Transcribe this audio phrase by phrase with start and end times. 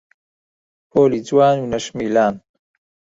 [0.89, 2.35] پۆلی جوان و نەشمیلان